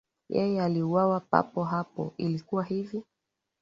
Yeye 0.29 0.61
aliuawa 0.61 1.19
papo 1.19 1.63
hapo 1.63 2.13
Ilikuwa 2.17 2.63
hivi 2.63 3.03